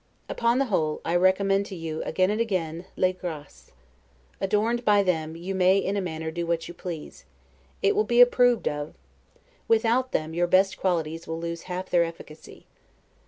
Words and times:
Upon 0.27 0.57
the 0.57 0.65
whole, 0.65 0.99
I 1.05 1.15
recommend 1.15 1.67
to 1.67 1.75
you, 1.75 2.01
again 2.05 2.31
and 2.31 2.41
again, 2.41 2.85
'les 2.97 3.13
Graces'. 3.13 3.71
Adorned 4.41 4.83
by 4.83 5.03
them, 5.03 5.35
you 5.35 5.53
may, 5.53 5.77
in 5.77 5.95
a 5.95 6.01
manner, 6.01 6.31
do 6.31 6.47
what 6.47 6.67
you 6.67 6.73
please; 6.73 7.23
it 7.83 7.95
will 7.95 8.03
be 8.03 8.19
approved 8.19 8.67
of; 8.67 8.95
without 9.67 10.11
them, 10.11 10.33
your 10.33 10.47
best 10.47 10.75
qualities 10.75 11.27
will 11.27 11.39
lose 11.39 11.61
half 11.69 11.91
their 11.91 12.03
efficacy. 12.03 12.65